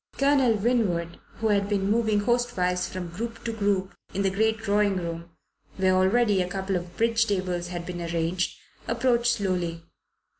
[0.17, 4.95] Colonel Winwood, who had been moving hostwise from group to group in the great drawing
[4.95, 5.29] room,
[5.77, 9.83] where already a couple of bridge tables had been arranged, approached slowly.